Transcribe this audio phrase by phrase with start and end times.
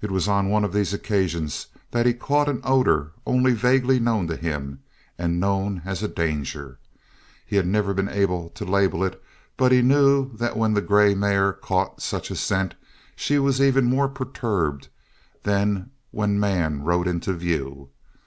[0.00, 4.26] It was on one of these occasions that he caught an odor only vaguely known
[4.28, 4.80] to him,
[5.18, 6.78] and known as a danger.
[7.44, 9.22] He had never been able to label it
[9.58, 12.76] but he knew that when the grey mare caught such a scent
[13.14, 14.88] she was even more perturbed
[15.42, 17.90] than when man rode into view.